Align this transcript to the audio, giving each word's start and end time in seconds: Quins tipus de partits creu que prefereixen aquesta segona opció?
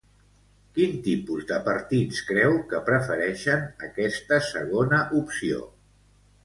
Quins 0.77 0.95
tipus 1.07 1.45
de 1.51 1.59
partits 1.67 2.23
creu 2.31 2.57
que 2.73 2.81
prefereixen 2.89 3.69
aquesta 3.91 4.43
segona 4.51 5.05
opció? 5.23 5.63